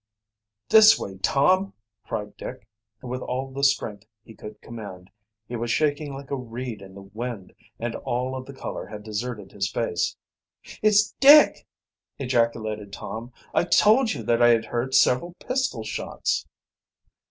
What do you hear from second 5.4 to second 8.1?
He was shaking like a reed in the wind and